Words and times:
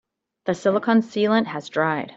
The 0.45 0.55
silicon 0.55 1.01
sealant 1.01 1.45
has 1.45 1.69
dried. 1.69 2.09